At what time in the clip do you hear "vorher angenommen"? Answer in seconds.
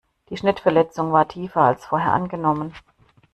1.85-2.73